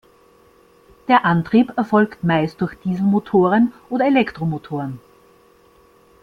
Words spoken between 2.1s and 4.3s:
meist durch Dieselmotoren oder